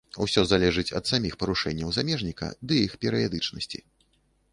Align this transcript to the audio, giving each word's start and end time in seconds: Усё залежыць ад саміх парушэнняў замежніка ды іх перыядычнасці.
Усё 0.25 0.43
залежыць 0.51 0.93
ад 0.99 1.09
саміх 1.11 1.35
парушэнняў 1.43 1.91
замежніка 1.97 2.49
ды 2.71 2.81
іх 2.87 2.97
перыядычнасці. 3.05 3.79